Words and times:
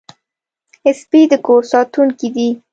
سپي 0.99 1.21
د 1.31 1.33
کور 1.45 1.61
ساتونکي 1.73 2.27
دي. 2.35 2.49